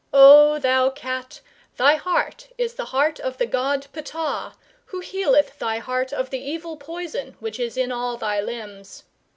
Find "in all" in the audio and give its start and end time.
7.77-8.17